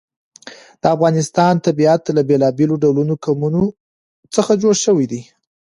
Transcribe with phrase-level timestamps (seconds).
[0.81, 3.61] د افغانستان طبیعت له بېلابېلو ډولو قومونه
[4.35, 5.21] څخه جوړ شوی دی.